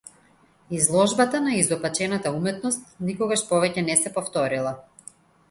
Изложбата 0.77 1.41
на 1.47 1.51
изопачената 1.59 2.33
уметност 2.39 2.95
никогаш 3.11 3.45
повеќе 3.53 3.85
не 3.93 3.99
се 4.01 4.15
повторила. 4.19 4.75